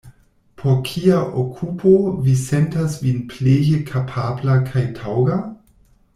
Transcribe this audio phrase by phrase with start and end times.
[0.59, 1.91] Por kia okupo
[2.27, 5.39] vi sentas vin pleje kapabla kaj taŭga?